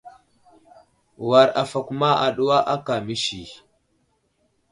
[1.27, 3.41] War afakuma aɗuwa aka məsi.